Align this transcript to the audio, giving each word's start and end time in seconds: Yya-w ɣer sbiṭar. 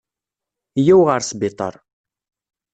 Yya-w 0.85 1.01
ɣer 1.07 1.21
sbiṭar. 1.29 1.73